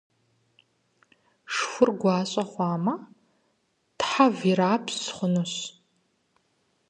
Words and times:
Шхур 1.53 1.89
гуащӏэ 1.99 2.43
хъуамэ, 2.51 2.93
тхьэв 3.97 4.35
ирупщ 4.51 4.97
хъунущ. 5.15 5.53